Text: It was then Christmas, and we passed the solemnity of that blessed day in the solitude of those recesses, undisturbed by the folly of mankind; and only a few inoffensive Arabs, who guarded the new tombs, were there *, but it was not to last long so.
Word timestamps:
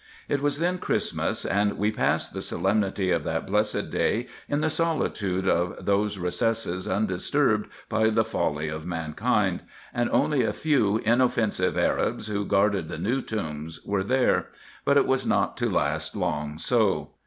It 0.27 0.41
was 0.41 0.57
then 0.57 0.79
Christmas, 0.79 1.45
and 1.45 1.77
we 1.77 1.91
passed 1.91 2.33
the 2.33 2.41
solemnity 2.41 3.11
of 3.11 3.23
that 3.23 3.45
blessed 3.45 3.91
day 3.91 4.25
in 4.49 4.61
the 4.61 4.71
solitude 4.71 5.47
of 5.47 5.85
those 5.85 6.17
recesses, 6.17 6.87
undisturbed 6.87 7.69
by 7.87 8.09
the 8.09 8.23
folly 8.25 8.67
of 8.67 8.87
mankind; 8.87 9.59
and 9.93 10.09
only 10.09 10.41
a 10.41 10.53
few 10.53 10.97
inoffensive 11.05 11.77
Arabs, 11.77 12.25
who 12.25 12.45
guarded 12.45 12.87
the 12.87 12.97
new 12.97 13.21
tombs, 13.21 13.79
were 13.85 14.03
there 14.03 14.47
*, 14.65 14.83
but 14.85 14.97
it 14.97 15.05
was 15.05 15.23
not 15.27 15.55
to 15.57 15.69
last 15.69 16.15
long 16.15 16.57
so. 16.57 17.11